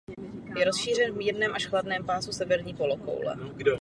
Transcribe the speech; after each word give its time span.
Je 0.57 0.65
rozšířen 0.65 1.13
v 1.13 1.17
mírném 1.17 1.53
až 1.55 1.65
chladném 1.65 2.05
pásu 2.05 2.31
severní 2.31 2.73
polokoule. 2.73 3.35